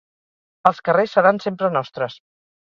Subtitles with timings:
[0.69, 2.17] Els carrers seran sempre nostres